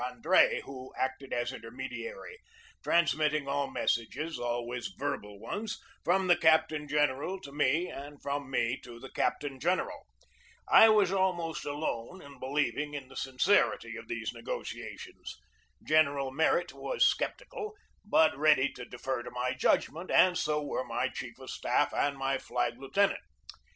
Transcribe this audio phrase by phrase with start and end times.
[0.03, 2.39] Andre who acted as intermediary,
[2.83, 8.49] transmitting all messages (al ways verbal ones) from the captain general to me and from
[8.49, 10.07] me to the captain general.
[10.67, 15.35] I was almost alone in believing in the sincerity of these negotia tions.
[15.83, 21.09] General Merritt was sceptical, but ready to defer to my judgment, and so were my
[21.09, 23.21] chief of staff and my flag lieutenant.